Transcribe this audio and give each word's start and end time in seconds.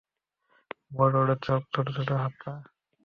বড় 0.91 1.13
বড় 1.15 1.33
চোখ, 1.41 1.61
ছোট 1.73 1.85
ছোট 1.95 2.09
হাত-পা। 2.13 2.53